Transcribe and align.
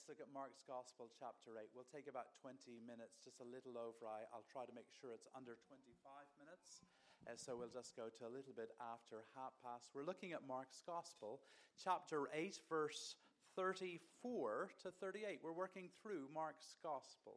let's 0.00 0.16
look 0.16 0.24
at 0.24 0.32
Mark's 0.32 0.64
Gospel, 0.64 1.12
chapter 1.12 1.60
8. 1.60 1.76
We'll 1.76 1.84
take 1.92 2.08
about 2.08 2.32
20 2.40 2.56
minutes, 2.88 3.20
just 3.20 3.36
a 3.44 3.44
little 3.44 3.76
over. 3.76 4.08
I, 4.08 4.24
will 4.32 4.48
try 4.48 4.64
to 4.64 4.72
make 4.72 4.88
sure 4.88 5.12
it's 5.12 5.28
under 5.36 5.60
25 5.68 5.76
minutes. 6.40 6.80
Uh, 7.28 7.36
so 7.36 7.52
we'll 7.52 7.68
just 7.68 7.92
go 7.92 8.08
to 8.08 8.24
a 8.24 8.32
little 8.32 8.56
bit 8.56 8.72
after 8.80 9.28
half 9.36 9.52
past. 9.60 9.92
We're 9.92 10.08
looking 10.08 10.32
at 10.32 10.40
Mark's 10.48 10.80
Gospel, 10.88 11.44
chapter 11.76 12.32
8, 12.32 12.64
verse 12.64 13.20
34 13.60 14.72
to 14.80 14.88
38. 14.88 15.44
We're 15.44 15.52
working 15.52 15.92
through 16.00 16.32
Mark's 16.32 16.80
Gospel. 16.80 17.36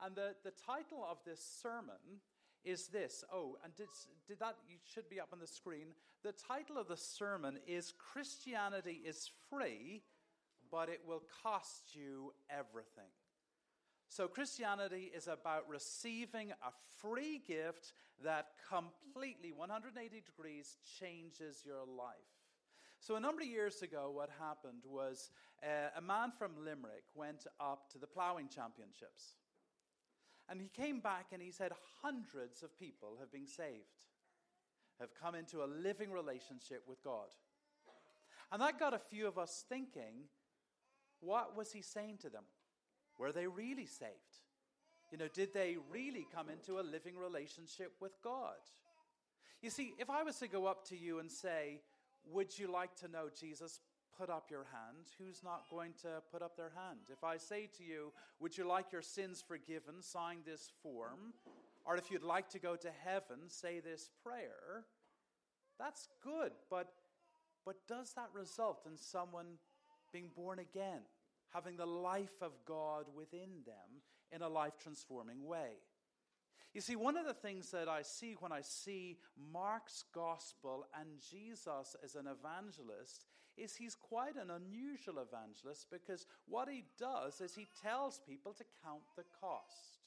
And 0.00 0.16
the, 0.16 0.40
the 0.48 0.56
title 0.56 1.04
of 1.04 1.20
this 1.28 1.44
sermon 1.44 2.24
is 2.64 2.88
this. 2.88 3.28
Oh, 3.28 3.60
and 3.60 3.76
did, 3.76 3.92
did 4.24 4.40
that, 4.40 4.56
you 4.64 4.80
should 4.88 5.12
be 5.12 5.20
up 5.20 5.36
on 5.36 5.38
the 5.44 5.44
screen. 5.44 5.92
The 6.24 6.32
title 6.32 6.80
of 6.80 6.88
the 6.88 6.96
sermon 6.96 7.60
is 7.68 7.92
Christianity 7.92 9.04
is 9.04 9.28
Free 9.52 10.00
but 10.70 10.88
it 10.88 11.00
will 11.06 11.22
cost 11.42 11.94
you 11.94 12.32
everything. 12.50 13.10
So, 14.10 14.26
Christianity 14.26 15.10
is 15.14 15.28
about 15.28 15.68
receiving 15.68 16.50
a 16.50 16.72
free 16.98 17.42
gift 17.46 17.92
that 18.24 18.48
completely, 18.68 19.52
180 19.52 20.22
degrees, 20.24 20.76
changes 20.98 21.62
your 21.64 21.84
life. 21.86 22.16
So, 23.00 23.16
a 23.16 23.20
number 23.20 23.42
of 23.42 23.48
years 23.48 23.82
ago, 23.82 24.10
what 24.12 24.30
happened 24.40 24.82
was 24.86 25.30
uh, 25.62 25.90
a 25.96 26.00
man 26.00 26.32
from 26.36 26.52
Limerick 26.64 27.04
went 27.14 27.46
up 27.60 27.90
to 27.92 27.98
the 27.98 28.06
ploughing 28.06 28.48
championships. 28.48 29.34
And 30.48 30.60
he 30.60 30.68
came 30.68 31.00
back 31.00 31.26
and 31.32 31.42
he 31.42 31.50
said, 31.50 31.72
Hundreds 32.02 32.62
of 32.62 32.78
people 32.78 33.18
have 33.20 33.30
been 33.30 33.46
saved, 33.46 34.06
have 34.98 35.10
come 35.14 35.34
into 35.34 35.62
a 35.62 35.66
living 35.66 36.10
relationship 36.10 36.84
with 36.88 37.04
God. 37.04 37.28
And 38.50 38.62
that 38.62 38.80
got 38.80 38.94
a 38.94 38.98
few 38.98 39.26
of 39.26 39.36
us 39.36 39.64
thinking 39.68 40.24
what 41.20 41.56
was 41.56 41.72
he 41.72 41.82
saying 41.82 42.18
to 42.22 42.30
them? 42.30 42.44
Were 43.18 43.32
they 43.32 43.46
really 43.46 43.86
saved? 43.86 44.12
You 45.10 45.18
know, 45.18 45.28
did 45.32 45.54
they 45.54 45.76
really 45.90 46.26
come 46.34 46.48
into 46.48 46.78
a 46.78 46.82
living 46.82 47.16
relationship 47.16 47.92
with 48.00 48.12
God? 48.22 48.56
You 49.62 49.70
see, 49.70 49.94
if 49.98 50.10
I 50.10 50.22
was 50.22 50.36
to 50.36 50.48
go 50.48 50.66
up 50.66 50.86
to 50.88 50.96
you 50.96 51.18
and 51.18 51.30
say, 51.30 51.80
Would 52.30 52.58
you 52.58 52.70
like 52.70 52.94
to 52.96 53.08
know 53.08 53.28
Jesus? 53.38 53.80
Put 54.18 54.30
up 54.30 54.50
your 54.50 54.64
hand. 54.64 55.06
Who's 55.18 55.42
not 55.42 55.64
going 55.70 55.92
to 56.02 56.22
put 56.32 56.42
up 56.42 56.56
their 56.56 56.72
hand? 56.74 56.98
If 57.10 57.24
I 57.24 57.36
say 57.38 57.68
to 57.78 57.84
you, 57.84 58.12
Would 58.40 58.56
you 58.56 58.68
like 58.68 58.92
your 58.92 59.02
sins 59.02 59.42
forgiven? 59.46 60.02
Sign 60.02 60.38
this 60.44 60.70
form. 60.82 61.32
Or 61.84 61.96
if 61.96 62.10
you'd 62.10 62.22
like 62.22 62.50
to 62.50 62.58
go 62.58 62.76
to 62.76 62.90
heaven, 63.04 63.48
say 63.48 63.80
this 63.80 64.10
prayer. 64.22 64.84
That's 65.78 66.08
good, 66.22 66.52
but, 66.68 66.92
but 67.64 67.76
does 67.88 68.12
that 68.14 68.28
result 68.34 68.82
in 68.86 68.96
someone 68.96 69.58
being 70.12 70.30
born 70.36 70.58
again, 70.58 71.00
having 71.52 71.76
the 71.76 71.86
life 71.86 72.42
of 72.42 72.52
God 72.66 73.06
within 73.16 73.62
them 73.66 74.02
in 74.32 74.42
a 74.42 74.48
life 74.48 74.74
transforming 74.82 75.44
way. 75.44 75.70
You 76.74 76.80
see, 76.80 76.96
one 76.96 77.16
of 77.16 77.26
the 77.26 77.34
things 77.34 77.70
that 77.70 77.88
I 77.88 78.02
see 78.02 78.36
when 78.38 78.52
I 78.52 78.60
see 78.60 79.18
Mark's 79.52 80.04
gospel 80.14 80.86
and 80.98 81.08
Jesus 81.30 81.96
as 82.04 82.14
an 82.14 82.26
evangelist 82.26 83.24
is 83.56 83.74
he's 83.74 83.94
quite 83.94 84.36
an 84.36 84.50
unusual 84.50 85.18
evangelist 85.18 85.86
because 85.90 86.26
what 86.46 86.68
he 86.68 86.84
does 86.98 87.40
is 87.40 87.54
he 87.54 87.66
tells 87.82 88.20
people 88.28 88.52
to 88.52 88.64
count 88.84 89.02
the 89.16 89.24
cost. 89.40 89.98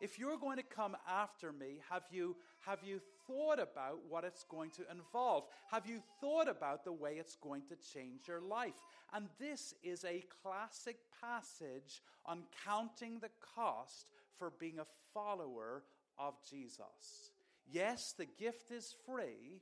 If 0.00 0.18
you're 0.18 0.38
going 0.38 0.56
to 0.56 0.62
come 0.62 0.96
after 1.08 1.52
me, 1.52 1.80
have 1.90 2.04
you, 2.10 2.36
have 2.64 2.78
you 2.82 3.00
thought 3.30 3.60
about 3.60 4.00
what 4.08 4.24
it's 4.24 4.44
going 4.44 4.70
to 4.70 4.82
involve? 4.90 5.44
Have 5.70 5.86
you 5.86 6.02
thought 6.20 6.48
about 6.48 6.84
the 6.84 6.92
way 6.92 7.14
it's 7.18 7.36
going 7.36 7.62
to 7.68 7.76
change 7.94 8.26
your 8.26 8.40
life? 8.40 8.74
And 9.14 9.26
this 9.38 9.74
is 9.82 10.04
a 10.04 10.24
classic 10.42 10.96
passage 11.20 12.02
on 12.26 12.42
counting 12.64 13.18
the 13.20 13.30
cost 13.54 14.10
for 14.38 14.52
being 14.58 14.78
a 14.78 14.86
follower 15.14 15.82
of 16.18 16.34
Jesus. 16.48 17.30
Yes, 17.72 18.14
the 18.16 18.26
gift 18.26 18.70
is 18.70 18.94
free, 19.06 19.60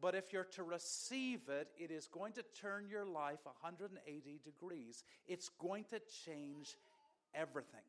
but 0.00 0.14
if 0.14 0.32
you're 0.32 0.44
to 0.44 0.62
receive 0.62 1.40
it, 1.48 1.68
it 1.78 1.90
is 1.90 2.06
going 2.06 2.32
to 2.34 2.44
turn 2.60 2.88
your 2.88 3.04
life 3.04 3.40
180 3.44 4.40
degrees. 4.44 5.04
It's 5.26 5.48
going 5.48 5.84
to 5.90 6.00
change 6.24 6.76
everything. 7.34 7.80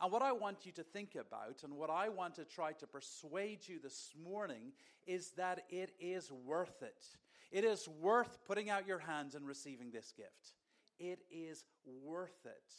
And 0.00 0.12
what 0.12 0.22
I 0.22 0.32
want 0.32 0.66
you 0.66 0.72
to 0.72 0.82
think 0.82 1.14
about, 1.14 1.62
and 1.64 1.74
what 1.74 1.88
I 1.88 2.08
want 2.08 2.34
to 2.34 2.44
try 2.44 2.72
to 2.72 2.86
persuade 2.86 3.60
you 3.66 3.78
this 3.82 4.12
morning, 4.22 4.72
is 5.06 5.30
that 5.36 5.64
it 5.70 5.92
is 5.98 6.30
worth 6.30 6.82
it. 6.82 7.06
It 7.50 7.64
is 7.64 7.88
worth 8.00 8.38
putting 8.46 8.68
out 8.68 8.86
your 8.86 8.98
hands 8.98 9.34
and 9.34 9.46
receiving 9.46 9.90
this 9.90 10.12
gift. 10.14 10.54
It 10.98 11.20
is 11.30 11.64
worth 12.04 12.44
it. 12.44 12.72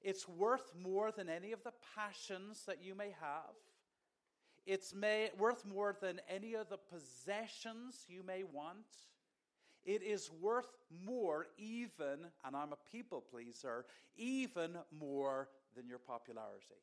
It's 0.00 0.28
worth 0.28 0.72
more 0.80 1.12
than 1.12 1.28
any 1.28 1.52
of 1.52 1.62
the 1.62 1.72
passions 1.94 2.64
that 2.66 2.82
you 2.82 2.94
may 2.94 3.14
have. 3.20 3.54
It's 4.66 4.94
may, 4.94 5.30
worth 5.38 5.64
more 5.64 5.96
than 6.00 6.20
any 6.28 6.54
of 6.54 6.68
the 6.68 6.78
possessions 6.78 8.04
you 8.08 8.22
may 8.22 8.42
want. 8.42 8.86
It 9.84 10.02
is 10.02 10.30
worth 10.40 10.76
more, 11.04 11.46
even, 11.56 12.26
and 12.44 12.56
I'm 12.56 12.72
a 12.72 12.92
people 12.92 13.22
pleaser, 13.22 13.86
even 14.16 14.76
more 14.90 15.48
than 15.76 15.88
your 15.88 15.98
popularity. 15.98 16.82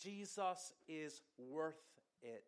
Jesus 0.00 0.72
is 0.88 1.22
worth 1.38 1.82
it. 2.22 2.44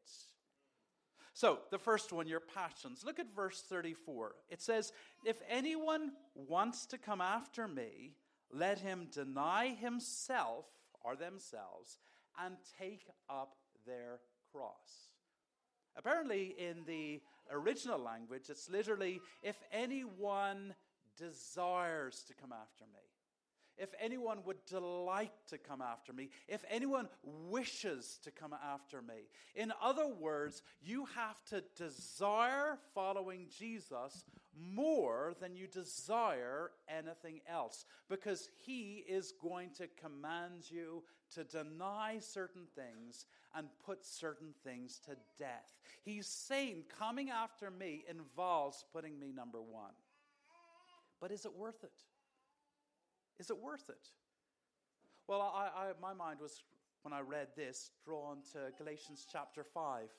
So, 1.32 1.60
the 1.70 1.78
first 1.78 2.12
one, 2.12 2.26
your 2.26 2.40
passions. 2.40 3.02
Look 3.04 3.18
at 3.18 3.34
verse 3.34 3.62
34. 3.68 4.34
It 4.48 4.60
says, 4.60 4.92
If 5.24 5.40
anyone 5.48 6.12
wants 6.34 6.86
to 6.86 6.98
come 6.98 7.20
after 7.20 7.66
me, 7.66 8.14
let 8.52 8.80
him 8.80 9.08
deny 9.12 9.68
himself 9.68 10.66
or 11.02 11.16
themselves 11.16 11.98
and 12.44 12.56
take 12.78 13.06
up 13.28 13.54
their 13.86 14.20
cross. 14.52 15.12
Apparently, 15.96 16.54
in 16.58 16.84
the 16.86 17.20
original 17.50 17.98
language, 17.98 18.44
it's 18.48 18.68
literally, 18.68 19.20
if 19.42 19.56
anyone 19.72 20.74
desires 21.16 22.24
to 22.26 22.34
come 22.34 22.52
after 22.52 22.84
me 22.84 23.00
if 23.78 23.90
anyone 24.00 24.38
would 24.44 24.64
delight 24.66 25.32
to 25.48 25.58
come 25.58 25.82
after 25.82 26.12
me, 26.12 26.30
if 26.48 26.64
anyone 26.70 27.08
wishes 27.22 28.18
to 28.24 28.30
come 28.30 28.54
after 28.54 29.02
me. 29.02 29.28
In 29.54 29.72
other 29.82 30.06
words, 30.06 30.62
you 30.82 31.06
have 31.16 31.42
to 31.46 31.62
desire 31.76 32.78
following 32.94 33.46
Jesus 33.58 34.24
more 34.74 35.34
than 35.40 35.56
you 35.56 35.66
desire 35.66 36.72
anything 36.88 37.40
else 37.48 37.84
because 38.08 38.48
he 38.64 39.04
is 39.08 39.32
going 39.42 39.70
to 39.78 39.88
command 40.00 40.64
you 40.68 41.02
to 41.34 41.44
deny 41.44 42.18
certain 42.20 42.66
things 42.74 43.26
and 43.54 43.68
put 43.84 44.04
certain 44.04 44.52
things 44.64 45.00
to 45.06 45.12
death. 45.38 45.78
He's 46.02 46.26
saying 46.26 46.84
coming 46.98 47.30
after 47.30 47.70
me 47.70 48.04
involves 48.08 48.84
putting 48.92 49.18
me 49.18 49.32
number 49.34 49.60
one. 49.60 49.92
But 51.20 51.30
is 51.30 51.44
it 51.44 51.56
worth 51.56 51.84
it? 51.84 51.92
Is 53.40 53.48
it 53.48 53.58
worth 53.58 53.88
it? 53.88 54.08
Well, 55.26 55.40
I, 55.40 55.68
I, 55.74 55.92
my 56.00 56.12
mind 56.12 56.40
was, 56.40 56.62
when 57.02 57.14
I 57.14 57.20
read 57.20 57.48
this, 57.56 57.90
drawn 58.04 58.42
to 58.52 58.70
Galatians 58.76 59.26
chapter 59.30 59.64
5. 59.64 60.10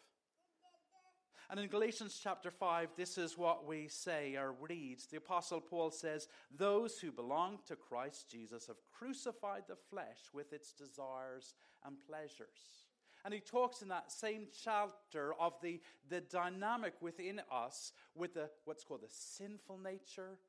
And 1.51 1.59
in 1.59 1.67
Galatians 1.67 2.19
chapter 2.21 2.49
5, 2.49 2.89
this 2.95 3.19
is 3.19 3.37
what 3.37 3.67
we 3.67 3.87
say 3.89 4.37
or 4.37 4.55
read. 4.59 4.99
The 5.11 5.17
Apostle 5.17 5.61
Paul 5.61 5.91
says, 5.91 6.29
Those 6.57 6.97
who 6.97 7.11
belong 7.11 7.59
to 7.67 7.75
Christ 7.75 8.31
Jesus 8.31 8.65
have 8.65 8.77
crucified 8.91 9.63
the 9.67 9.75
flesh 9.75 10.29
with 10.33 10.51
its 10.51 10.71
desires 10.71 11.53
and 11.85 11.97
pleasures. 12.07 12.87
And 13.23 13.35
he 13.35 13.39
talks 13.39 13.83
in 13.83 13.89
that 13.89 14.11
same 14.11 14.47
chapter 14.63 15.35
of 15.39 15.53
the, 15.61 15.79
the 16.09 16.21
dynamic 16.21 16.93
within 17.01 17.39
us 17.51 17.91
with 18.15 18.33
the, 18.33 18.49
what's 18.65 18.83
called 18.83 19.03
the 19.03 19.09
sinful 19.09 19.77
nature 19.77 20.39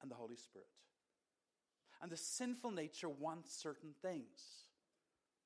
and 0.00 0.08
the 0.08 0.14
Holy 0.14 0.36
Spirit. 0.36 0.68
And 2.02 2.10
the 2.10 2.16
sinful 2.16 2.70
nature 2.70 3.08
wants 3.08 3.54
certain 3.54 3.94
things. 4.02 4.64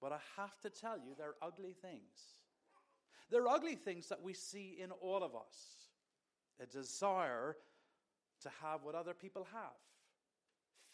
But 0.01 0.13
I 0.13 0.19
have 0.37 0.59
to 0.61 0.71
tell 0.71 0.97
you, 0.97 1.15
they're 1.17 1.35
ugly 1.43 1.75
things. 1.83 2.37
They're 3.31 3.49
ugly 3.49 3.75
things 3.75 4.09
that 4.09 4.23
we 4.23 4.33
see 4.33 4.79
in 4.81 4.91
all 4.91 5.23
of 5.23 5.35
us 5.35 5.79
a 6.61 6.67
desire 6.67 7.57
to 8.43 8.51
have 8.63 8.83
what 8.83 8.95
other 8.95 9.15
people 9.15 9.47
have. 9.53 9.77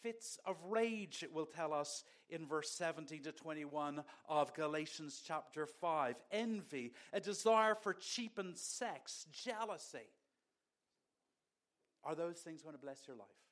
Fits 0.01 0.37
of 0.45 0.57
rage, 0.69 1.23
it 1.23 1.33
will 1.33 1.45
tell 1.45 1.73
us 1.73 2.03
in 2.29 2.45
verse 2.47 2.69
17 2.71 3.23
to 3.23 3.31
21 3.31 4.03
of 4.29 4.53
Galatians 4.53 5.21
chapter 5.25 5.65
5. 5.65 6.15
Envy, 6.31 6.93
a 7.13 7.19
desire 7.19 7.75
for 7.75 7.93
cheapened 7.93 8.57
sex, 8.57 9.25
jealousy. 9.31 10.09
Are 12.03 12.13
those 12.13 12.37
things 12.37 12.61
going 12.61 12.75
to 12.75 12.81
bless 12.81 13.07
your 13.07 13.17
life? 13.17 13.44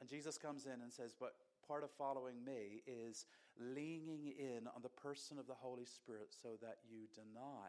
And 0.00 0.08
Jesus 0.08 0.38
comes 0.38 0.66
in 0.66 0.80
and 0.82 0.92
says, 0.92 1.14
But 1.18 1.34
part 1.66 1.84
of 1.84 1.90
following 1.90 2.44
me 2.44 2.82
is 2.86 3.26
leaning 3.58 4.32
in 4.38 4.66
on 4.74 4.82
the 4.82 4.88
person 4.88 5.38
of 5.38 5.46
the 5.46 5.54
Holy 5.54 5.84
Spirit 5.84 6.28
so 6.42 6.50
that 6.62 6.78
you 6.88 7.06
deny 7.14 7.68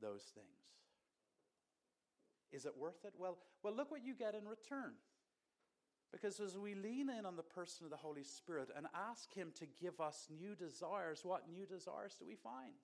those 0.00 0.22
things. 0.34 0.46
Is 2.52 2.66
it 2.66 2.76
worth 2.78 3.04
it? 3.04 3.12
Well, 3.18 3.38
well, 3.62 3.74
look 3.74 3.90
what 3.90 4.04
you 4.04 4.14
get 4.14 4.34
in 4.34 4.46
return. 4.46 4.92
Because 6.12 6.38
as 6.38 6.56
we 6.56 6.76
lean 6.76 7.10
in 7.10 7.26
on 7.26 7.34
the 7.34 7.42
person 7.42 7.84
of 7.84 7.90
the 7.90 7.96
Holy 7.96 8.22
Spirit 8.22 8.68
and 8.76 8.86
ask 8.94 9.32
Him 9.34 9.50
to 9.58 9.66
give 9.66 10.00
us 10.00 10.28
new 10.30 10.54
desires, 10.54 11.22
what 11.24 11.50
new 11.52 11.66
desires 11.66 12.14
do 12.16 12.24
we 12.24 12.36
find? 12.36 12.74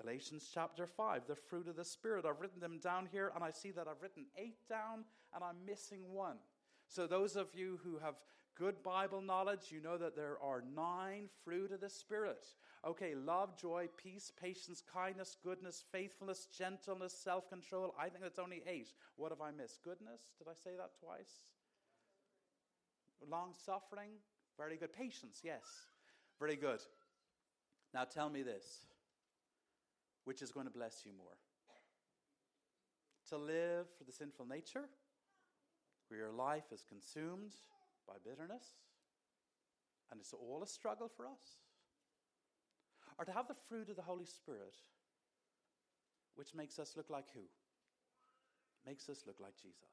Galatians 0.00 0.48
chapter 0.54 0.86
5, 0.86 1.22
the 1.26 1.34
fruit 1.34 1.66
of 1.66 1.74
the 1.74 1.84
Spirit. 1.84 2.24
I've 2.24 2.40
written 2.40 2.60
them 2.60 2.78
down 2.78 3.08
here, 3.10 3.32
and 3.34 3.42
I 3.42 3.50
see 3.50 3.72
that 3.72 3.88
I've 3.88 4.00
written 4.00 4.26
eight 4.38 4.68
down, 4.68 5.04
and 5.34 5.42
I'm 5.42 5.66
missing 5.66 6.12
one. 6.12 6.36
So, 6.90 7.06
those 7.06 7.36
of 7.36 7.46
you 7.54 7.78
who 7.84 7.98
have 7.98 8.16
good 8.58 8.82
Bible 8.82 9.22
knowledge, 9.22 9.70
you 9.70 9.80
know 9.80 9.96
that 9.96 10.16
there 10.16 10.36
are 10.42 10.64
nine 10.74 11.28
fruit 11.44 11.70
of 11.70 11.80
the 11.80 11.88
Spirit. 11.88 12.44
Okay, 12.84 13.14
love, 13.14 13.56
joy, 13.56 13.88
peace, 13.96 14.32
patience, 14.40 14.82
kindness, 14.92 15.36
goodness, 15.42 15.84
faithfulness, 15.92 16.48
gentleness, 16.56 17.16
self 17.16 17.48
control. 17.48 17.94
I 17.98 18.08
think 18.08 18.22
that's 18.22 18.38
only 18.40 18.62
eight. 18.66 18.92
What 19.16 19.30
have 19.30 19.40
I 19.40 19.52
missed? 19.52 19.84
Goodness? 19.84 20.20
Did 20.36 20.48
I 20.50 20.54
say 20.54 20.76
that 20.76 20.90
twice? 20.98 21.46
Long 23.30 23.54
suffering? 23.64 24.10
Very 24.58 24.76
good. 24.76 24.92
Patience, 24.92 25.40
yes. 25.44 25.62
Very 26.40 26.56
good. 26.56 26.80
Now 27.94 28.04
tell 28.04 28.28
me 28.28 28.42
this 28.42 28.86
which 30.24 30.42
is 30.42 30.52
going 30.52 30.66
to 30.66 30.72
bless 30.72 31.02
you 31.04 31.12
more? 31.16 31.36
To 33.30 33.36
live 33.36 33.86
for 33.96 34.04
the 34.04 34.12
sinful 34.12 34.46
nature, 34.46 34.84
where 36.10 36.20
your 36.20 36.32
life 36.32 36.72
is 36.72 36.84
consumed 36.88 37.52
by 38.06 38.14
bitterness, 38.24 38.64
and 40.10 40.20
it's 40.20 40.32
all 40.32 40.62
a 40.62 40.66
struggle 40.66 41.08
for 41.08 41.26
us? 41.26 41.58
Or 43.18 43.24
to 43.24 43.32
have 43.32 43.48
the 43.48 43.54
fruit 43.68 43.88
of 43.88 43.96
the 43.96 44.02
Holy 44.02 44.24
Spirit, 44.24 44.74
which 46.34 46.54
makes 46.54 46.78
us 46.78 46.94
look 46.96 47.10
like 47.10 47.26
who? 47.34 47.42
Makes 48.86 49.08
us 49.08 49.24
look 49.26 49.36
like 49.40 49.54
Jesus. 49.60 49.90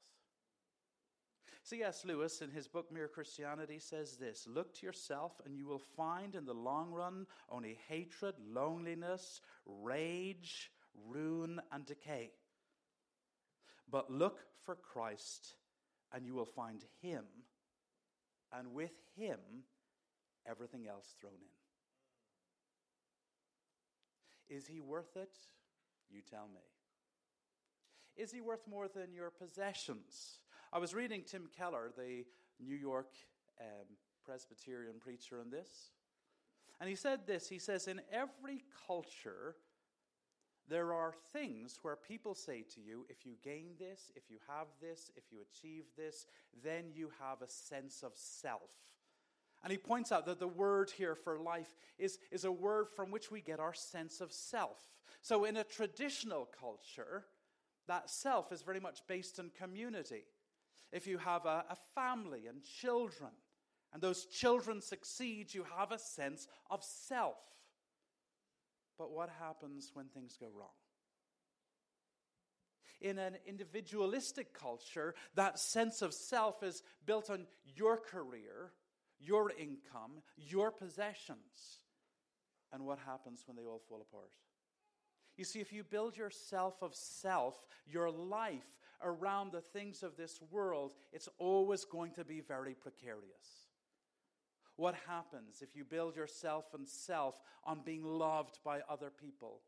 C.S. 1.63 2.05
Lewis, 2.05 2.41
in 2.41 2.49
his 2.49 2.69
book 2.69 2.89
Mere 2.93 3.09
Christianity, 3.09 3.79
says 3.79 4.15
this 4.15 4.47
Look 4.47 4.73
to 4.75 4.85
yourself, 4.85 5.33
and 5.45 5.57
you 5.57 5.67
will 5.67 5.81
find 5.97 6.33
in 6.33 6.45
the 6.45 6.53
long 6.53 6.91
run 6.91 7.27
only 7.49 7.77
hatred, 7.89 8.35
loneliness, 8.49 9.41
rage, 9.65 10.71
ruin, 11.05 11.59
and 11.73 11.85
decay. 11.85 12.31
But 13.89 14.09
look 14.09 14.39
for 14.63 14.75
Christ, 14.75 15.55
and 16.13 16.25
you 16.25 16.33
will 16.33 16.45
find 16.45 16.83
Him, 17.01 17.24
and 18.57 18.74
with 18.74 18.94
Him, 19.15 19.39
everything 20.50 20.88
else 20.88 21.15
thrown 21.19 21.33
in. 24.50 24.56
Is 24.57 24.68
He 24.68 24.80
worth 24.80 25.15
it? 25.15 25.36
You 26.09 26.21
tell 26.21 26.48
me. 26.48 26.62
Is 28.15 28.31
He 28.31 28.42
worth 28.42 28.68
more 28.69 28.88
than 28.88 29.13
your 29.13 29.30
possessions? 29.30 30.39
I 30.71 30.80
was 30.80 30.94
reading 30.94 31.24
Tim 31.25 31.50
Keller, 31.57 31.92
the 31.95 32.25
New 32.60 32.75
York 32.75 33.13
um, 33.62 33.88
Presbyterian 34.25 34.95
preacher, 35.00 35.39
on 35.39 35.50
this. 35.50 35.92
And 36.80 36.89
he 36.89 36.95
said 36.95 37.25
this 37.25 37.50
He 37.50 37.60
says, 37.60 37.88
In 37.88 38.01
every 38.12 38.63
culture, 38.88 39.56
there 40.69 40.93
are 40.93 41.13
things 41.31 41.79
where 41.81 41.95
people 41.95 42.35
say 42.35 42.63
to 42.73 42.81
you, 42.81 43.05
if 43.09 43.25
you 43.25 43.33
gain 43.43 43.69
this, 43.79 44.11
if 44.15 44.23
you 44.29 44.37
have 44.47 44.67
this, 44.81 45.09
if 45.15 45.23
you 45.31 45.39
achieve 45.41 45.85
this, 45.95 46.25
then 46.63 46.85
you 46.93 47.09
have 47.21 47.41
a 47.41 47.49
sense 47.49 48.03
of 48.03 48.11
self. 48.15 48.69
And 49.63 49.71
he 49.71 49.77
points 49.77 50.11
out 50.11 50.25
that 50.25 50.39
the 50.39 50.47
word 50.47 50.91
here 50.91 51.15
for 51.15 51.39
life 51.39 51.75
is, 51.97 52.19
is 52.31 52.45
a 52.45 52.51
word 52.51 52.87
from 52.95 53.11
which 53.11 53.31
we 53.31 53.41
get 53.41 53.59
our 53.59 53.73
sense 53.73 54.21
of 54.21 54.31
self. 54.31 54.79
So, 55.21 55.45
in 55.45 55.57
a 55.57 55.63
traditional 55.63 56.47
culture, 56.59 57.25
that 57.87 58.09
self 58.09 58.51
is 58.51 58.61
very 58.61 58.79
much 58.79 58.99
based 59.07 59.39
on 59.39 59.49
community 59.57 60.25
if 60.91 61.07
you 61.07 61.17
have 61.17 61.45
a, 61.45 61.65
a 61.69 61.77
family 61.95 62.47
and 62.47 62.63
children, 62.63 63.31
and 63.93 64.01
those 64.01 64.25
children 64.25 64.81
succeed, 64.81 65.53
you 65.53 65.65
have 65.77 65.91
a 65.91 65.99
sense 65.99 66.47
of 66.69 66.83
self. 66.83 67.37
But 68.97 69.11
what 69.11 69.29
happens 69.39 69.91
when 69.94 70.07
things 70.07 70.38
go 70.39 70.47
wrong? 70.53 70.69
In 72.99 73.19
an 73.19 73.38
individualistic 73.45 74.53
culture, 74.53 75.13
that 75.35 75.59
sense 75.59 76.01
of 76.01 76.13
self 76.13 76.63
is 76.63 76.81
built 77.05 77.29
on 77.29 77.45
your 77.75 77.97
career, 77.97 78.71
your 79.19 79.51
income, 79.51 80.23
your 80.35 80.71
possessions. 80.71 81.79
And 82.73 82.85
what 82.85 82.97
happens 83.05 83.44
when 83.45 83.55
they 83.55 83.65
all 83.65 83.81
fall 83.88 84.01
apart? 84.01 84.31
You 85.38 85.45
see, 85.45 85.59
if 85.59 85.71
you 85.71 85.83
build 85.83 86.17
yourself 86.17 86.81
of 86.81 86.95
self, 86.95 87.55
your 87.85 88.09
life 88.09 88.65
around 89.03 89.51
the 89.51 89.61
things 89.61 90.01
of 90.01 90.17
this 90.17 90.39
world, 90.50 90.93
it's 91.13 91.29
always 91.38 91.85
going 91.85 92.13
to 92.13 92.25
be 92.25 92.41
very 92.41 92.73
precarious. 92.73 93.66
What 94.77 94.95
happens 95.07 95.62
if 95.62 95.75
you 95.75 95.83
build 95.83 96.15
yourself 96.15 96.65
and 96.74 96.88
self 96.88 97.41
on 97.63 97.81
being 97.83 98.03
loved 98.03 98.59
by 98.63 98.81
other 98.88 99.09
people 99.09 99.62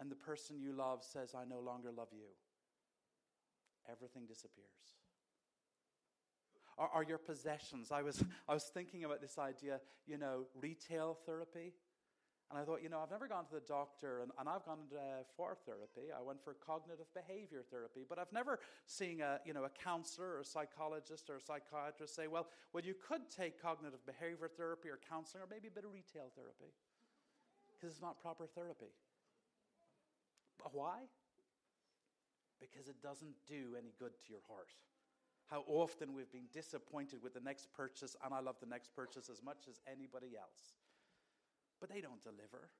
and 0.00 0.10
the 0.10 0.16
person 0.16 0.58
you 0.58 0.72
love 0.72 1.04
says, 1.04 1.34
I 1.34 1.44
no 1.48 1.60
longer 1.60 1.90
love 1.92 2.08
you? 2.12 2.26
Everything 3.90 4.26
disappears. 4.26 4.66
Are, 6.76 7.04
your 7.04 7.18
possessions? 7.18 7.92
I 7.92 8.02
was, 8.02 8.24
I 8.48 8.54
was 8.54 8.64
thinking 8.64 9.04
about 9.04 9.20
this 9.20 9.38
idea, 9.38 9.80
you 10.08 10.18
know, 10.18 10.46
retail 10.60 11.16
therapy. 11.24 11.72
And 12.50 12.60
I 12.60 12.64
thought, 12.64 12.82
you 12.82 12.88
know, 12.88 13.00
I've 13.00 13.10
never 13.10 13.26
gone 13.26 13.46
to 13.46 13.54
the 13.54 13.66
doctor, 13.66 14.20
and, 14.20 14.30
and 14.38 14.48
I've 14.48 14.64
gone 14.64 14.84
uh, 14.92 15.24
for 15.36 15.56
therapy. 15.64 16.12
I 16.12 16.20
went 16.20 16.44
for 16.44 16.54
cognitive 16.54 17.06
behavior 17.14 17.64
therapy, 17.70 18.04
but 18.06 18.18
I've 18.18 18.32
never 18.32 18.60
seen 18.86 19.20
a, 19.20 19.40
you 19.46 19.54
know, 19.54 19.64
a 19.64 19.70
counselor 19.70 20.36
or 20.36 20.40
a 20.40 20.44
psychologist 20.44 21.30
or 21.30 21.36
a 21.36 21.40
psychiatrist 21.40 22.14
say, 22.14 22.28
well, 22.28 22.46
well, 22.72 22.84
you 22.84 22.94
could 22.94 23.30
take 23.30 23.60
cognitive 23.60 24.04
behavior 24.04 24.50
therapy 24.56 24.88
or 24.88 25.00
counseling 25.08 25.42
or 25.42 25.48
maybe 25.50 25.68
a 25.68 25.70
bit 25.70 25.84
of 25.84 25.92
retail 25.92 26.30
therapy 26.36 26.70
because 27.72 27.96
it's 27.96 28.02
not 28.02 28.20
proper 28.20 28.46
therapy. 28.46 28.92
But 30.62 30.74
why? 30.74 31.08
Because 32.60 32.88
it 32.88 33.02
doesn't 33.02 33.34
do 33.48 33.74
any 33.76 33.92
good 33.98 34.12
to 34.12 34.26
your 34.28 34.44
heart. 34.48 34.68
How 35.48 35.64
often 35.66 36.14
we've 36.14 36.30
been 36.32 36.48
disappointed 36.52 37.22
with 37.22 37.34
the 37.34 37.40
next 37.40 37.68
purchase, 37.72 38.16
and 38.24 38.32
I 38.32 38.40
love 38.40 38.56
the 38.60 38.68
next 38.68 38.94
purchase 38.94 39.28
as 39.28 39.42
much 39.42 39.64
as 39.68 39.80
anybody 39.90 40.36
else 40.38 40.74
but 41.80 41.90
they 41.90 42.00
don't 42.00 42.22
deliver. 42.22 42.70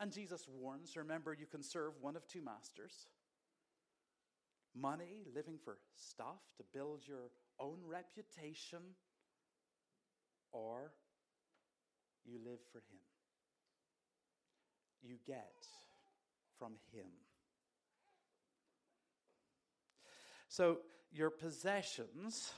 And 0.00 0.12
Jesus 0.12 0.48
warns 0.48 0.96
remember, 0.96 1.32
you 1.32 1.46
can 1.46 1.62
serve 1.62 1.92
one 2.00 2.16
of 2.16 2.26
two 2.26 2.42
masters 2.42 3.06
money, 4.76 5.24
living 5.34 5.58
for 5.64 5.78
stuff 5.94 6.40
to 6.56 6.64
build 6.72 7.06
your 7.06 7.30
own 7.60 7.78
reputation, 7.86 8.80
or 10.52 10.92
you 12.24 12.38
live 12.44 12.58
for 12.72 12.78
Him. 12.78 12.98
You 15.02 15.16
get 15.26 15.66
from 16.58 16.72
Him. 16.92 17.06
So, 20.48 20.78
your 21.12 21.30
possessions 21.30 22.52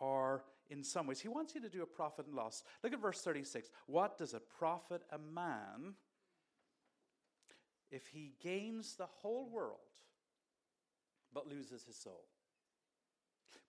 are 0.00 0.42
in 0.70 0.82
some 0.82 1.06
ways. 1.06 1.20
He 1.20 1.28
wants 1.28 1.54
you 1.54 1.60
to 1.60 1.68
do 1.68 1.82
a 1.82 1.86
profit 1.86 2.26
and 2.26 2.34
loss. 2.34 2.62
Look 2.82 2.92
at 2.92 3.00
verse 3.00 3.20
36. 3.20 3.70
What 3.86 4.18
does 4.18 4.34
it 4.34 4.42
profit 4.58 5.02
a 5.10 5.18
man 5.18 5.94
if 7.90 8.06
he 8.08 8.32
gains 8.42 8.96
the 8.96 9.06
whole 9.06 9.48
world 9.50 9.78
but 11.32 11.48
loses 11.48 11.84
his 11.84 11.96
soul? 11.96 12.24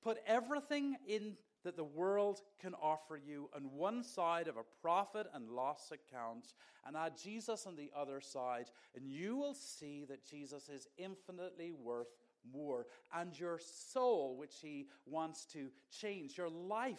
Put 0.02 0.18
everything 0.26 0.96
in 1.08 1.38
that 1.64 1.76
the 1.76 1.84
world 1.84 2.40
can 2.62 2.74
offer 2.76 3.18
you 3.18 3.50
on 3.54 3.64
one 3.76 4.04
side 4.04 4.48
of 4.48 4.56
a 4.56 4.64
profit 4.82 5.28
and 5.34 5.50
loss 5.50 5.92
account 5.92 6.54
and 6.86 6.96
add 6.96 7.18
Jesus 7.22 7.66
on 7.66 7.76
the 7.76 7.92
other 7.94 8.22
side, 8.22 8.70
and 8.96 9.06
you 9.06 9.36
will 9.36 9.54
see 9.54 10.06
that 10.08 10.26
Jesus 10.26 10.70
is 10.70 10.88
infinitely 10.98 11.74
worth 11.74 12.08
more. 12.54 12.86
And 13.14 13.38
your 13.38 13.60
soul, 13.60 14.36
which 14.38 14.56
He 14.62 14.88
wants 15.06 15.46
to 15.54 15.70
change, 15.92 16.38
your 16.38 16.50
life 16.50 16.98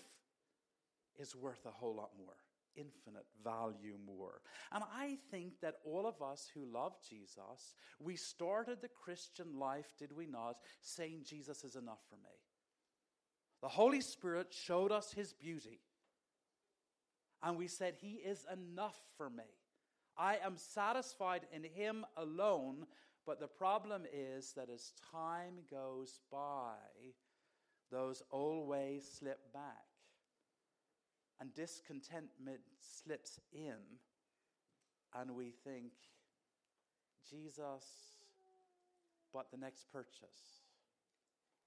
is 1.19 1.35
worth 1.35 1.67
a 1.67 1.71
whole 1.71 1.97
lot 1.97 2.11
more, 2.19 2.37
infinite 2.77 3.27
value 3.43 3.97
more. 4.07 4.41
And 4.73 4.85
I 4.95 5.19
think 5.31 5.61
that 5.61 5.77
all 5.85 6.07
of 6.07 6.23
us 6.23 6.49
who 6.55 6.65
love 6.65 6.95
Jesus, 7.09 7.75
we 7.99 8.17
started 8.17 8.81
the 8.81 8.89
Christian 8.89 9.59
life, 9.59 9.95
did 9.99 10.13
we 10.13 10.27
not, 10.27 10.59
saying, 10.81 11.23
Jesus 11.25 11.65
is 11.65 11.77
enough 11.77 12.01
for 12.09 12.17
me. 12.17 12.37
The 13.61 13.69
Holy 13.69 14.01
Spirit 14.01 14.49
showed 14.51 14.93
us 14.93 15.13
His 15.13 15.33
beauty. 15.33 15.81
And 17.43 17.57
we 17.57 17.67
said, 17.67 17.95
He 18.01 18.15
is 18.15 18.47
enough 18.53 18.99
for 19.17 19.29
me. 19.29 19.45
I 20.17 20.39
am 20.45 20.57
satisfied 20.57 21.47
in 21.53 21.63
Him 21.63 22.05
alone 22.17 22.87
but 23.29 23.41
the 23.41 23.47
problem 23.47 24.05
is 24.11 24.55
that 24.55 24.71
as 24.75 24.95
time 25.13 25.57
goes 25.71 26.21
by, 26.33 26.77
those 27.93 28.23
old 28.31 28.67
ways 28.67 29.07
slip 29.19 29.53
back 29.53 29.85
and 31.39 31.55
discontentment 31.55 32.61
slips 32.81 33.39
in, 33.53 33.77
and 35.15 35.33
we 35.33 35.53
think, 35.63 35.93
Jesus, 37.29 37.85
but 39.31 39.51
the 39.51 39.59
next 39.59 39.93
purchase, 39.93 40.65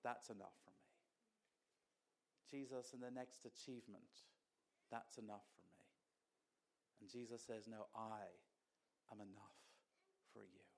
that's 0.04 0.32
enough 0.32 0.58
for 0.66 0.72
me. 0.72 0.90
Jesus 2.50 2.92
and 2.92 3.04
the 3.04 3.12
next 3.12 3.46
achievement, 3.46 4.26
that's 4.92 5.20
enough 5.20 5.46
for 5.54 5.62
me. 5.78 5.86
And 7.02 7.08
Jesus 7.08 7.44
says, 7.46 7.68
No, 7.70 7.86
I 7.96 8.26
am 9.12 9.20
enough 9.20 9.62
for 10.34 10.40
you. 10.40 10.71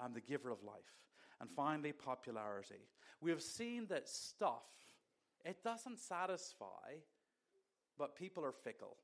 I'm 0.00 0.14
the 0.14 0.20
giver 0.20 0.50
of 0.50 0.62
life. 0.62 1.00
And 1.40 1.50
finally, 1.50 1.92
popularity. 1.92 2.88
We 3.20 3.30
have 3.30 3.42
seen 3.42 3.86
that 3.88 4.08
stuff, 4.08 4.64
it 5.44 5.62
doesn't 5.62 5.98
satisfy, 5.98 7.00
but 7.98 8.16
people 8.16 8.44
are 8.44 8.52
fickle. 8.52 8.96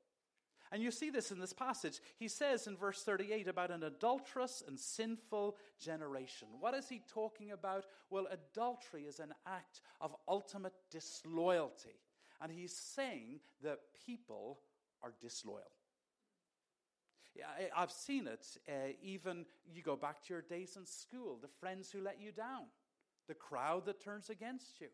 And 0.71 0.81
you 0.81 0.89
see 0.89 1.09
this 1.09 1.31
in 1.31 1.39
this 1.39 1.51
passage. 1.51 1.99
He 2.17 2.29
says 2.29 2.65
in 2.65 2.77
verse 2.77 3.03
38 3.03 3.49
about 3.49 3.71
an 3.71 3.83
adulterous 3.83 4.63
and 4.65 4.79
sinful 4.79 5.57
generation. 5.77 6.47
What 6.61 6.73
is 6.73 6.87
he 6.87 7.01
talking 7.13 7.51
about? 7.51 7.85
Well, 8.09 8.27
adultery 8.31 9.03
is 9.03 9.19
an 9.19 9.33
act 9.45 9.81
of 9.99 10.15
ultimate 10.29 10.73
disloyalty. 10.89 11.99
And 12.41 12.51
he's 12.51 12.73
saying 12.73 13.41
that 13.61 13.79
people 14.05 14.59
are 15.03 15.13
disloyal. 15.19 15.71
I've 17.75 17.91
seen 17.91 18.27
it. 18.27 18.45
Uh, 18.67 18.93
even 19.01 19.45
you 19.73 19.81
go 19.81 19.95
back 19.95 20.21
to 20.23 20.33
your 20.33 20.41
days 20.41 20.75
in 20.75 20.85
school, 20.85 21.39
the 21.41 21.47
friends 21.47 21.91
who 21.91 22.01
let 22.01 22.19
you 22.19 22.31
down, 22.31 22.65
the 23.27 23.33
crowd 23.33 23.85
that 23.85 24.03
turns 24.03 24.29
against 24.29 24.81
you. 24.81 24.87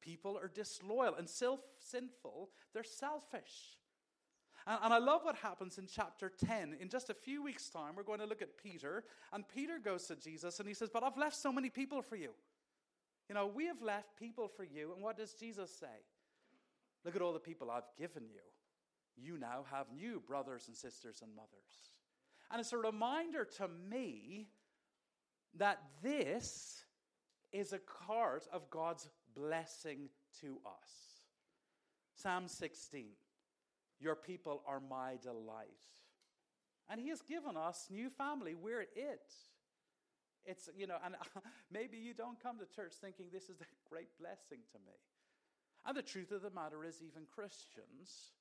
People 0.00 0.36
are 0.36 0.48
disloyal 0.48 1.14
and 1.14 1.28
self 1.28 1.60
sinful. 1.78 2.50
They're 2.74 2.82
selfish. 2.82 3.78
And, 4.66 4.78
and 4.84 4.94
I 4.94 4.98
love 4.98 5.20
what 5.22 5.36
happens 5.36 5.78
in 5.78 5.86
chapter 5.86 6.30
10. 6.44 6.76
In 6.80 6.88
just 6.88 7.10
a 7.10 7.14
few 7.14 7.42
weeks' 7.42 7.68
time, 7.68 7.94
we're 7.96 8.02
going 8.02 8.20
to 8.20 8.26
look 8.26 8.42
at 8.42 8.56
Peter. 8.56 9.04
And 9.32 9.44
Peter 9.48 9.78
goes 9.78 10.06
to 10.06 10.16
Jesus 10.16 10.58
and 10.58 10.68
he 10.68 10.74
says, 10.74 10.90
But 10.92 11.02
I've 11.02 11.16
left 11.16 11.36
so 11.36 11.52
many 11.52 11.70
people 11.70 12.02
for 12.02 12.16
you. 12.16 12.30
You 13.28 13.34
know, 13.34 13.46
we 13.46 13.66
have 13.66 13.80
left 13.80 14.16
people 14.18 14.48
for 14.48 14.64
you. 14.64 14.92
And 14.92 15.02
what 15.02 15.16
does 15.16 15.32
Jesus 15.34 15.70
say? 15.70 15.86
Look 17.04 17.16
at 17.16 17.22
all 17.22 17.32
the 17.32 17.38
people 17.38 17.70
I've 17.70 17.90
given 17.98 18.24
you. 18.32 18.40
You 19.22 19.38
now 19.38 19.64
have 19.70 19.86
new 19.94 20.20
brothers 20.26 20.64
and 20.66 20.76
sisters 20.76 21.22
and 21.22 21.34
mothers. 21.34 21.50
And 22.50 22.60
it's 22.60 22.72
a 22.72 22.78
reminder 22.78 23.46
to 23.58 23.68
me 23.90 24.48
that 25.58 25.80
this 26.02 26.84
is 27.52 27.72
a 27.72 27.80
part 28.06 28.46
of 28.52 28.68
God's 28.70 29.08
blessing 29.34 30.08
to 30.40 30.58
us. 30.66 30.90
Psalm 32.14 32.48
16 32.48 33.06
Your 34.00 34.16
people 34.16 34.62
are 34.66 34.80
my 34.80 35.16
delight. 35.22 35.68
And 36.90 37.00
He 37.00 37.08
has 37.10 37.22
given 37.22 37.56
us 37.56 37.86
new 37.90 38.10
family. 38.10 38.54
We're 38.54 38.82
it. 38.82 39.32
It's, 40.44 40.68
you 40.76 40.86
know, 40.86 40.96
and 41.04 41.14
maybe 41.70 41.96
you 41.96 42.12
don't 42.14 42.42
come 42.42 42.58
to 42.58 42.66
church 42.74 42.94
thinking 43.00 43.26
this 43.32 43.44
is 43.44 43.60
a 43.60 43.88
great 43.88 44.08
blessing 44.18 44.58
to 44.72 44.78
me. 44.84 44.94
And 45.86 45.96
the 45.96 46.02
truth 46.02 46.32
of 46.32 46.42
the 46.42 46.50
matter 46.50 46.84
is, 46.84 47.02
even 47.02 47.22
Christians 47.32 48.32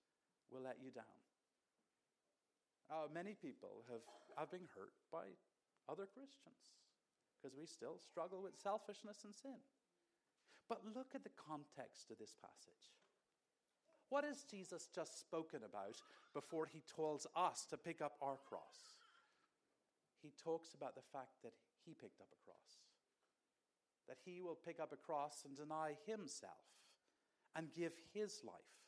will 0.52 0.62
let 0.62 0.78
you 0.84 0.92
down. 0.92 1.18
Uh, 2.92 3.08
many 3.08 3.34
people 3.34 3.88
have, 3.88 4.04
have 4.36 4.52
been 4.52 4.68
hurt 4.76 4.92
by 5.12 5.32
other 5.88 6.06
Christians 6.06 6.76
because 7.40 7.56
we 7.58 7.66
still 7.66 7.98
struggle 7.98 8.44
with 8.44 8.60
selfishness 8.60 9.24
and 9.24 9.34
sin. 9.34 9.64
But 10.68 10.84
look 10.96 11.16
at 11.16 11.24
the 11.24 11.36
context 11.36 12.12
of 12.12 12.20
this 12.20 12.36
passage. 12.36 12.92
What 14.12 14.24
has 14.26 14.44
Jesus 14.44 14.90
just 14.94 15.20
spoken 15.20 15.62
about 15.64 15.96
before 16.34 16.68
he 16.68 16.84
tells 16.84 17.26
us 17.36 17.66
to 17.70 17.78
pick 17.78 18.02
up 18.02 18.20
our 18.22 18.38
cross? 18.48 19.00
He 20.22 20.34
talks 20.44 20.76
about 20.76 20.96
the 20.96 21.08
fact 21.12 21.42
that 21.44 21.54
he 21.86 21.94
picked 21.96 22.20
up 22.20 22.28
a 22.32 22.44
cross, 22.46 22.84
that 24.08 24.20
he 24.24 24.42
will 24.42 24.60
pick 24.66 24.80
up 24.80 24.92
a 24.92 24.98
cross 24.98 25.44
and 25.48 25.56
deny 25.56 25.96
himself 26.06 26.68
and 27.56 27.74
give 27.74 27.94
his 28.14 28.42
life. 28.44 28.81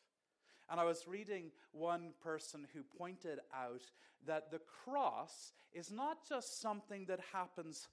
And 0.70 0.80
I 0.80 0.84
was 0.84 1.08
reading 1.08 1.52
one 1.72 2.14
person 2.22 2.68
who 2.74 2.82
pointed 2.98 3.40
out 3.54 3.84
that 4.26 4.52
the 4.52 4.62
cross 4.84 5.54
is 5.74 5.92
not 5.92 6.28
just 6.28 6.62
something 6.62 7.06
that 7.08 7.20
happens 7.34 7.88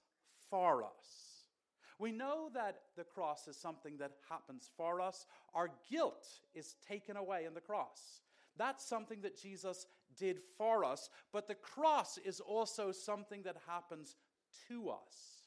for 0.49 0.85
us. 0.85 1.45
We 1.99 2.12
know 2.12 2.49
that 2.55 2.81
the 2.97 3.05
cross 3.05 3.47
is 3.47 3.57
something 3.57 3.99
that 3.99 4.12
happens 4.29 4.71
for 4.77 5.00
us. 5.00 5.27
Our 5.55 5.71
guilt 5.91 6.27
is 6.55 6.77
taken 6.89 7.17
away 7.17 7.45
in 7.45 7.53
the 7.53 7.61
cross. 7.61 8.23
That's 8.57 8.87
something 8.87 9.21
that 9.23 9.41
Jesus 9.41 9.87
did 10.19 10.41
for 10.57 10.85
us. 10.85 11.11
But 11.33 11.47
the 11.47 11.55
cross 11.55 12.19
is 12.19 12.41
also 12.41 12.91
something 12.91 13.43
that 13.43 13.57
happens 13.67 14.17
to 14.69 14.89
us. 14.91 15.45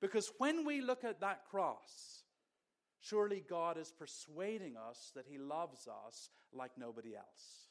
Because 0.00 0.32
when 0.38 0.64
we 0.64 0.80
look 0.80 1.04
at 1.04 1.20
that 1.20 1.44
cross, 1.50 2.21
surely 3.02 3.44
God 3.48 3.76
is 3.76 3.92
persuading 3.92 4.76
us 4.76 5.12
that 5.14 5.26
He 5.28 5.38
loves 5.38 5.86
us 5.86 6.30
like 6.52 6.72
nobody 6.78 7.14
else. 7.14 7.68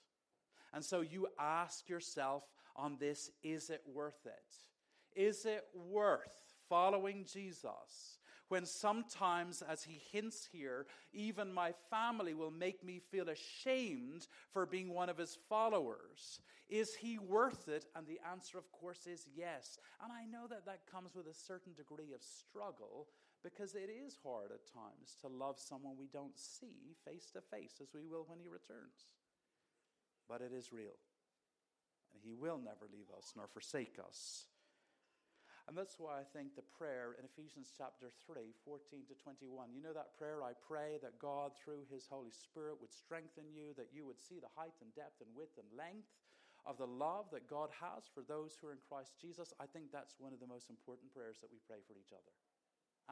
And 0.74 0.86
so 0.86 1.02
you 1.02 1.28
ask 1.40 1.90
yourself 1.90 2.44
on 2.76 2.98
this 3.00 3.32
is 3.44 3.70
it 3.70 3.82
worth 3.92 4.26
it? 4.26 5.20
Is 5.20 5.46
it 5.46 5.66
worth 5.74 6.52
following 6.72 7.26
Jesus, 7.26 8.20
when 8.48 8.66
sometimes, 8.66 9.62
as 9.62 9.84
he 9.84 10.02
hints 10.14 10.48
here, 10.54 10.86
even 11.12 11.52
my 11.54 11.74
family 11.90 12.34
will 12.34 12.50
make 12.50 12.82
me 12.82 13.02
feel 13.12 13.28
ashamed 13.28 14.26
for 14.54 14.66
being 14.66 14.94
one 14.94 15.10
of 15.10 15.18
his 15.18 15.38
followers. 15.50 16.40
Is 16.70 16.96
he 16.96 17.20
worth 17.20 17.68
it? 17.68 17.86
And 17.94 18.08
the 18.08 18.22
answer, 18.32 18.58
of 18.58 18.72
course, 18.72 19.06
is 19.06 19.28
yes. 19.36 19.78
And 20.02 20.14
I 20.14 20.24
know 20.26 20.48
that 20.48 20.66
that 20.66 20.90
comes 20.90 21.14
with 21.14 21.28
a 21.28 21.34
certain 21.34 21.74
degree 21.74 22.14
of 22.14 22.24
struggle 22.24 23.08
because 23.44 23.74
it 23.74 23.90
is 23.90 24.18
hard 24.22 24.54
at 24.54 24.70
times 24.70 25.18
to 25.22 25.28
love 25.28 25.58
someone 25.58 25.98
we 25.98 26.10
don't 26.14 26.38
see 26.38 26.94
face 27.06 27.34
to 27.34 27.42
face 27.42 27.82
as 27.82 27.90
we 27.94 28.06
will 28.06 28.26
when 28.30 28.40
he 28.40 28.48
returns. 28.48 29.10
But 30.30 30.46
it 30.46 30.54
is 30.54 30.72
real. 30.72 30.98
And 32.14 32.22
he 32.22 32.38
will 32.38 32.62
never 32.62 32.86
leave 32.86 33.10
us 33.10 33.34
nor 33.36 33.50
forsake 33.50 33.98
us. 33.98 34.46
And 35.70 35.78
that's 35.78 36.02
why 36.02 36.20
I 36.20 36.26
think 36.26 36.54
the 36.54 36.68
prayer 36.76 37.16
in 37.16 37.24
Ephesians 37.24 37.72
chapter 37.72 38.10
3, 38.26 38.52
14 38.66 39.08
to 39.08 39.16
21, 39.16 39.72
you 39.72 39.82
know 39.82 39.94
that 39.94 40.18
prayer? 40.18 40.42
I 40.42 40.58
pray 40.58 40.98
that 41.00 41.22
God, 41.22 41.54
through 41.56 41.88
his 41.88 42.10
Holy 42.10 42.34
Spirit, 42.34 42.82
would 42.82 42.92
strengthen 42.92 43.48
you, 43.54 43.72
that 43.78 43.94
you 43.94 44.04
would 44.04 44.20
see 44.20 44.42
the 44.42 44.52
height 44.58 44.76
and 44.82 44.92
depth 44.98 45.22
and 45.22 45.32
width 45.32 45.62
and 45.62 45.70
length 45.72 46.12
of 46.66 46.76
the 46.82 46.90
love 46.90 47.30
that 47.32 47.50
God 47.50 47.70
has 47.78 48.10
for 48.10 48.26
those 48.26 48.58
who 48.58 48.68
are 48.68 48.76
in 48.76 48.84
Christ 48.84 49.16
Jesus. 49.22 49.54
I 49.62 49.66
think 49.70 49.90
that's 49.90 50.20
one 50.20 50.34
of 50.34 50.42
the 50.42 50.50
most 50.50 50.70
important 50.70 51.14
prayers 51.14 51.40
that 51.40 51.54
we 51.54 51.62
pray 51.64 51.80
for 51.86 51.96
each 51.96 52.14
other 52.14 52.34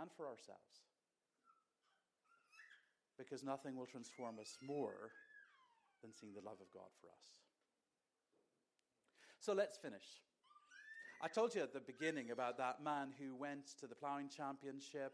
and 0.01 0.09
for 0.15 0.27
ourselves. 0.27 0.87
Because 3.17 3.43
nothing 3.43 3.75
will 3.75 3.85
transform 3.85 4.39
us 4.39 4.57
more 4.61 5.11
than 6.01 6.13
seeing 6.13 6.33
the 6.33 6.45
love 6.45 6.61
of 6.61 6.71
God 6.73 6.89
for 7.01 7.07
us. 7.07 7.25
So 9.39 9.53
let's 9.53 9.77
finish. 9.77 10.23
I 11.21 11.27
told 11.27 11.53
you 11.53 11.61
at 11.61 11.73
the 11.73 11.81
beginning 11.81 12.31
about 12.31 12.57
that 12.57 12.81
man 12.83 13.11
who 13.19 13.35
went 13.35 13.75
to 13.79 13.87
the 13.87 13.95
ploughing 13.95 14.29
championship, 14.29 15.11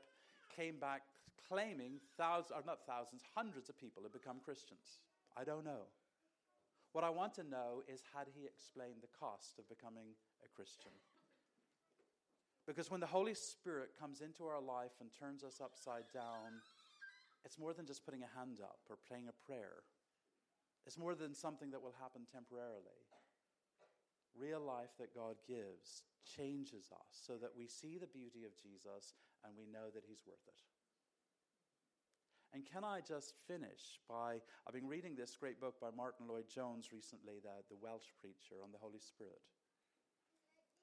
came 0.55 0.77
back 0.79 1.01
claiming 1.47 1.99
thousands, 2.17 2.51
or 2.53 2.63
not 2.65 2.85
thousands, 2.85 3.21
hundreds 3.35 3.69
of 3.69 3.79
people 3.79 4.03
had 4.03 4.13
become 4.13 4.37
Christians. 4.43 5.01
I 5.37 5.43
don't 5.43 5.65
know. 5.65 5.89
What 6.93 7.03
I 7.03 7.09
want 7.09 7.33
to 7.35 7.43
know 7.43 7.83
is 7.91 8.01
had 8.15 8.27
he 8.33 8.45
explained 8.45 9.01
the 9.01 9.17
cost 9.19 9.59
of 9.59 9.67
becoming 9.67 10.15
a 10.45 10.49
Christian? 10.55 10.91
Because 12.67 12.89
when 12.89 12.99
the 12.99 13.07
Holy 13.07 13.33
Spirit 13.33 13.91
comes 13.99 14.21
into 14.21 14.45
our 14.45 14.61
life 14.61 14.97
and 14.99 15.09
turns 15.13 15.43
us 15.43 15.61
upside 15.61 16.09
down, 16.13 16.61
it's 17.45 17.59
more 17.59 17.73
than 17.73 17.85
just 17.85 18.03
putting 18.03 18.23
a 18.23 18.37
hand 18.37 18.57
up 18.61 18.79
or 18.89 18.97
praying 19.07 19.27
a 19.29 19.45
prayer. 19.45 19.85
It's 20.87 20.97
more 20.97 21.13
than 21.13 21.33
something 21.33 21.71
that 21.71 21.81
will 21.81 21.95
happen 22.01 22.23
temporarily 22.31 23.05
real 24.37 24.59
life 24.59 24.91
that 24.99 25.15
God 25.15 25.35
gives 25.47 26.03
changes 26.27 26.91
us 26.91 27.11
so 27.11 27.39
that 27.39 27.55
we 27.55 27.67
see 27.67 27.97
the 27.97 28.11
beauty 28.11 28.43
of 28.43 28.57
Jesus 28.59 29.15
and 29.43 29.55
we 29.55 29.65
know 29.65 29.87
that 29.93 30.03
He's 30.07 30.27
worth 30.27 30.43
it. 30.47 30.59
And 32.53 32.63
can 32.63 32.83
I 32.83 33.01
just 33.03 33.35
finish 33.47 33.99
by 34.07 34.39
I've 34.67 34.75
been 34.75 34.87
reading 34.87 35.15
this 35.15 35.35
great 35.35 35.59
book 35.59 35.75
by 35.79 35.91
Martyn 35.95 36.27
Lloyd-Jones 36.27 36.91
recently, 36.91 37.39
the, 37.43 37.63
the 37.67 37.79
Welsh 37.79 38.15
preacher 38.19 38.63
on 38.63 38.71
the 38.71 38.79
Holy 38.79 38.99
Spirit. 38.99 39.43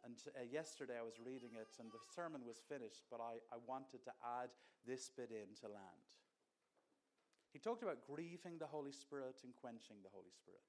And 0.05 0.19
uh, 0.35 0.43
yesterday 0.51 0.99
I 0.99 1.07
was 1.07 1.15
reading 1.23 1.55
it 1.55 1.79
and 1.79 1.89
the 1.93 2.03
sermon 2.15 2.43
was 2.47 2.59
finished, 2.69 3.07
but 3.11 3.21
I, 3.21 3.39
I 3.55 3.59
wanted 3.69 4.03
to 4.05 4.13
add 4.43 4.51
this 4.87 5.11
bit 5.15 5.31
in 5.31 5.55
to 5.63 5.71
land. 5.71 6.03
He 7.53 7.59
talked 7.59 7.83
about 7.83 8.03
grieving 8.03 8.59
the 8.59 8.67
Holy 8.67 8.93
Spirit 8.93 9.37
and 9.45 9.53
quenching 9.61 10.03
the 10.03 10.11
Holy 10.11 10.33
Spirit. 10.35 10.67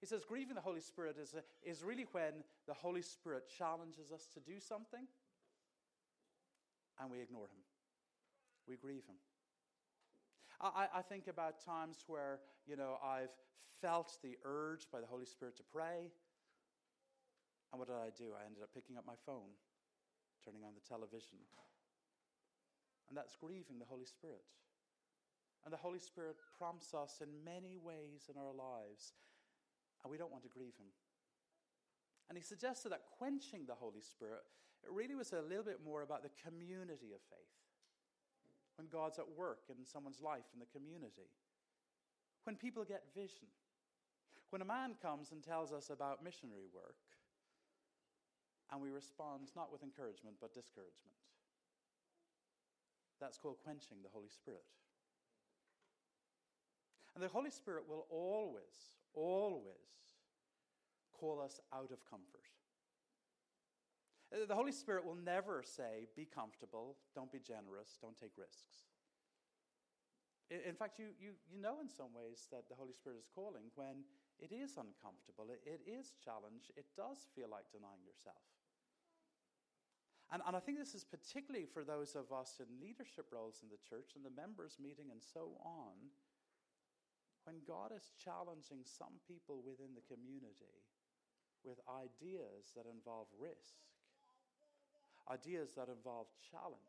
He 0.00 0.06
says 0.06 0.24
grieving 0.24 0.56
the 0.56 0.66
Holy 0.66 0.80
Spirit 0.80 1.16
is, 1.20 1.34
a, 1.34 1.44
is 1.62 1.84
really 1.84 2.06
when 2.10 2.42
the 2.66 2.74
Holy 2.74 3.02
Spirit 3.02 3.44
challenges 3.46 4.10
us 4.10 4.26
to 4.34 4.40
do 4.40 4.58
something 4.58 5.06
and 7.00 7.10
we 7.10 7.20
ignore 7.20 7.44
him. 7.44 7.62
We 8.66 8.76
grieve 8.76 9.04
him. 9.06 9.16
I, 10.60 10.86
I 10.94 11.02
think 11.02 11.26
about 11.26 11.64
times 11.64 12.04
where, 12.06 12.38
you 12.66 12.76
know, 12.76 12.98
I've 13.04 13.34
felt 13.80 14.16
the 14.22 14.36
urge 14.44 14.86
by 14.92 15.00
the 15.00 15.06
Holy 15.06 15.26
Spirit 15.26 15.56
to 15.56 15.62
pray. 15.72 16.10
And 17.72 17.80
what 17.80 17.88
did 17.88 17.96
I 17.96 18.12
do? 18.12 18.36
I 18.36 18.44
ended 18.44 18.60
up 18.60 18.70
picking 18.76 19.00
up 19.00 19.08
my 19.08 19.16
phone, 19.24 19.56
turning 20.44 20.60
on 20.60 20.76
the 20.76 20.84
television. 20.84 21.40
And 23.08 23.16
that's 23.16 23.34
grieving 23.34 23.80
the 23.80 23.88
Holy 23.88 24.04
Spirit. 24.04 24.44
And 25.64 25.72
the 25.72 25.80
Holy 25.80 25.98
Spirit 25.98 26.36
prompts 26.58 26.92
us 26.92 27.24
in 27.24 27.32
many 27.44 27.78
ways 27.80 28.28
in 28.28 28.36
our 28.36 28.52
lives, 28.52 29.14
and 30.02 30.10
we 30.10 30.18
don't 30.18 30.32
want 30.32 30.42
to 30.44 30.52
grieve 30.52 30.76
Him. 30.76 30.90
And 32.28 32.36
he 32.36 32.42
suggested 32.42 32.90
that 32.90 33.08
quenching 33.18 33.66
the 33.66 33.74
Holy 33.74 34.00
Spirit, 34.00 34.42
it 34.82 34.90
really 34.90 35.14
was 35.14 35.32
a 35.32 35.42
little 35.42 35.64
bit 35.64 35.84
more 35.84 36.02
about 36.02 36.22
the 36.22 36.34
community 36.42 37.12
of 37.14 37.20
faith. 37.30 37.56
When 38.76 38.88
God's 38.88 39.18
at 39.18 39.28
work 39.36 39.68
in 39.68 39.84
someone's 39.84 40.20
life 40.20 40.48
in 40.54 40.58
the 40.58 40.72
community. 40.72 41.28
When 42.44 42.56
people 42.56 42.84
get 42.84 43.04
vision. 43.14 43.52
When 44.50 44.62
a 44.62 44.66
man 44.66 44.94
comes 45.00 45.30
and 45.30 45.42
tells 45.42 45.72
us 45.72 45.90
about 45.90 46.24
missionary 46.24 46.66
work, 46.74 46.96
and 48.72 48.80
we 48.80 48.88
respond 48.88 49.52
not 49.54 49.70
with 49.70 49.82
encouragement 49.82 50.36
but 50.40 50.54
discouragement. 50.54 51.20
That's 53.20 53.38
called 53.38 53.58
quenching 53.62 53.98
the 54.02 54.08
Holy 54.10 54.30
Spirit. 54.30 54.64
And 57.14 57.22
the 57.22 57.28
Holy 57.28 57.50
Spirit 57.50 57.84
will 57.86 58.06
always, 58.10 58.96
always 59.14 59.76
call 61.12 61.40
us 61.40 61.60
out 61.72 61.92
of 61.92 62.02
comfort. 62.08 62.48
The 64.32 64.56
Holy 64.56 64.72
Spirit 64.72 65.04
will 65.04 65.20
never 65.20 65.62
say, 65.62 66.08
be 66.16 66.24
comfortable, 66.24 66.96
don't 67.14 67.30
be 67.30 67.38
generous, 67.38 68.00
don't 68.00 68.16
take 68.16 68.32
risks. 68.40 68.88
In 70.48 70.74
fact, 70.74 70.98
you, 70.98 71.12
you, 71.20 71.36
you 71.48 71.60
know 71.60 71.80
in 71.80 71.88
some 71.88 72.16
ways 72.16 72.48
that 72.50 72.68
the 72.68 72.74
Holy 72.74 72.92
Spirit 72.92 73.20
is 73.20 73.28
calling 73.28 73.68
when 73.76 74.04
it 74.40 74.52
is 74.52 74.80
uncomfortable, 74.80 75.52
it, 75.52 75.60
it 75.64 75.84
is 75.84 76.16
challenge, 76.24 76.72
it 76.76 76.88
does 76.96 77.28
feel 77.36 77.48
like 77.52 77.68
denying 77.72 78.04
yourself. 78.04 78.40
And, 80.32 80.40
and 80.48 80.56
I 80.56 80.64
think 80.64 80.80
this 80.80 80.96
is 80.96 81.04
particularly 81.04 81.68
for 81.68 81.84
those 81.84 82.16
of 82.16 82.32
us 82.32 82.56
in 82.56 82.80
leadership 82.80 83.28
roles 83.28 83.60
in 83.60 83.68
the 83.68 83.76
church 83.84 84.16
and 84.16 84.24
the 84.24 84.32
members' 84.32 84.80
meeting 84.80 85.12
and 85.12 85.20
so 85.20 85.60
on, 85.60 86.08
when 87.44 87.60
God 87.68 87.92
is 87.92 88.16
challenging 88.16 88.80
some 88.88 89.20
people 89.28 89.60
within 89.60 89.92
the 89.92 90.08
community 90.08 90.80
with 91.68 91.84
ideas 91.84 92.72
that 92.72 92.88
involve 92.88 93.28
risk, 93.36 93.76
ideas 95.28 95.76
that 95.76 95.92
involve 95.92 96.32
challenge, 96.40 96.80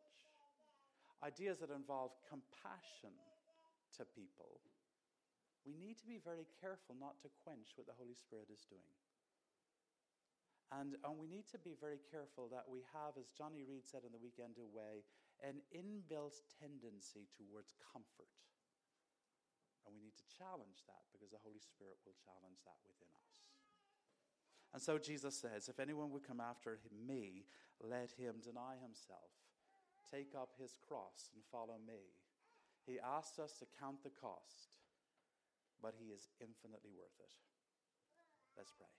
ideas 1.20 1.60
that 1.60 1.74
involve 1.74 2.16
compassion 2.24 3.12
to 4.00 4.08
people, 4.08 4.64
we 5.68 5.76
need 5.76 6.00
to 6.00 6.08
be 6.08 6.20
very 6.24 6.48
careful 6.64 6.96
not 6.96 7.20
to 7.28 7.34
quench 7.44 7.76
what 7.76 7.92
the 7.92 8.00
Holy 8.00 8.16
Spirit 8.16 8.48
is 8.48 8.64
doing. 8.72 9.03
And, 10.72 10.96
and 11.04 11.20
we 11.20 11.28
need 11.28 11.46
to 11.54 11.60
be 11.62 11.76
very 11.78 12.02
careful 12.10 12.50
that 12.50 12.66
we 12.66 12.82
have, 12.96 13.20
as 13.20 13.30
Johnny 13.36 13.62
Reed 13.62 13.86
said 13.86 14.08
in 14.08 14.16
the 14.16 14.22
weekend 14.22 14.58
away, 14.58 15.06
an 15.44 15.62
inbuilt 15.76 16.42
tendency 16.62 17.30
towards 17.36 17.76
comfort. 17.82 18.32
And 19.84 19.92
we 19.92 20.02
need 20.02 20.16
to 20.16 20.28
challenge 20.32 20.88
that 20.88 21.04
because 21.12 21.36
the 21.36 21.44
Holy 21.44 21.60
Spirit 21.60 22.00
will 22.08 22.16
challenge 22.16 22.64
that 22.64 22.80
within 22.88 23.12
us. 23.20 23.44
And 24.74 24.82
so 24.82 24.98
Jesus 24.98 25.38
says, 25.38 25.70
If 25.70 25.78
anyone 25.78 26.10
would 26.10 26.26
come 26.26 26.42
after 26.42 26.80
me, 26.90 27.46
let 27.78 28.16
him 28.18 28.42
deny 28.42 28.80
himself, 28.82 29.30
take 30.10 30.34
up 30.34 30.56
his 30.58 30.80
cross, 30.80 31.30
and 31.36 31.44
follow 31.52 31.78
me. 31.78 32.18
He 32.88 32.98
asks 33.00 33.38
us 33.38 33.54
to 33.60 33.70
count 33.80 34.02
the 34.04 34.16
cost, 34.16 34.74
but 35.82 35.94
he 36.00 36.10
is 36.10 36.28
infinitely 36.42 36.92
worth 36.96 37.20
it. 37.20 37.34
Let's 38.58 38.72
pray. 38.72 38.90